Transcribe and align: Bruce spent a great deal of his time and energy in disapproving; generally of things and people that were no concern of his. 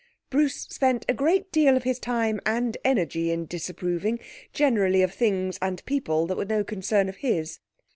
Bruce 0.31 0.65
spent 0.71 1.05
a 1.07 1.13
great 1.13 1.51
deal 1.51 1.77
of 1.77 1.83
his 1.83 1.99
time 1.99 2.41
and 2.43 2.75
energy 2.83 3.29
in 3.29 3.45
disapproving; 3.45 4.19
generally 4.51 5.03
of 5.03 5.13
things 5.13 5.59
and 5.61 5.85
people 5.85 6.25
that 6.25 6.37
were 6.37 6.43
no 6.45 6.63
concern 6.63 7.07
of 7.07 7.17
his. 7.17 7.59